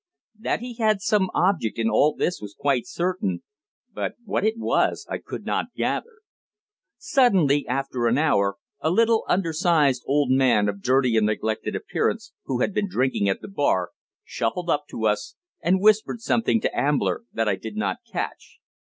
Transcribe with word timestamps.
That 0.39 0.61
he 0.61 0.73
had 0.77 0.99
some 0.99 1.29
object 1.35 1.77
in 1.77 1.87
all 1.87 2.15
this 2.15 2.41
was 2.41 2.55
quite 2.57 2.87
certain, 2.87 3.43
but 3.93 4.15
what 4.25 4.43
it 4.43 4.57
was 4.57 5.05
I 5.07 5.19
could 5.19 5.45
not 5.45 5.75
gather. 5.75 6.21
Suddenly, 6.97 7.67
after 7.67 8.07
an 8.07 8.17
hour, 8.17 8.55
a 8.79 8.89
little 8.89 9.23
under 9.29 9.53
sized 9.53 10.01
old 10.07 10.31
man 10.31 10.67
of 10.67 10.81
dirty 10.81 11.17
and 11.17 11.27
neglected 11.27 11.75
appearance, 11.75 12.33
who 12.45 12.61
had 12.61 12.73
been 12.73 12.89
drinking 12.89 13.29
at 13.29 13.41
the 13.41 13.47
bar, 13.47 13.91
shuffled 14.25 14.71
up 14.71 14.85
to 14.89 15.05
us, 15.05 15.35
and 15.61 15.79
whispered 15.79 16.19
something 16.19 16.59
to 16.61 16.75
Ambler 16.75 17.21
that 17.31 17.47
I 17.47 17.55
did 17.55 17.75
not 17.75 17.97
catch. 18.11 18.57